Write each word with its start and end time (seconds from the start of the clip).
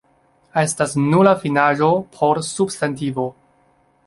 Estas 0.61 0.95
nula 1.01 1.33
finaĵo 1.45 1.91
por 2.17 2.43
substantivo. 2.51 3.29